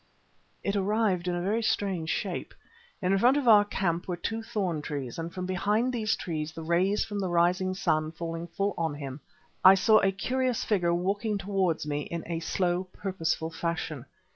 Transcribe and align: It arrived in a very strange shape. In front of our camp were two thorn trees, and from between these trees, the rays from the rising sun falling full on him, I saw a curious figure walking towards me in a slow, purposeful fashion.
It 0.63 0.75
arrived 0.75 1.27
in 1.27 1.35
a 1.35 1.43
very 1.43 1.61
strange 1.61 2.09
shape. 2.09 2.55
In 3.03 3.15
front 3.19 3.37
of 3.37 3.47
our 3.47 3.63
camp 3.63 4.07
were 4.07 4.17
two 4.17 4.41
thorn 4.41 4.81
trees, 4.81 5.19
and 5.19 5.31
from 5.31 5.45
between 5.45 5.91
these 5.91 6.15
trees, 6.15 6.51
the 6.53 6.63
rays 6.63 7.05
from 7.05 7.19
the 7.19 7.29
rising 7.29 7.75
sun 7.75 8.11
falling 8.11 8.47
full 8.47 8.73
on 8.79 8.95
him, 8.95 9.19
I 9.63 9.75
saw 9.75 9.99
a 10.01 10.11
curious 10.11 10.63
figure 10.63 10.91
walking 10.95 11.37
towards 11.37 11.85
me 11.85 12.01
in 12.01 12.23
a 12.25 12.39
slow, 12.39 12.85
purposeful 12.85 13.51
fashion. 13.51 14.07